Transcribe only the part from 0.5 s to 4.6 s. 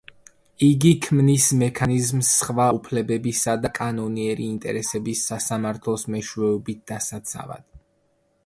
იგი ქმნის მექანიზმს სხვა უფლებებისა და კანონიერი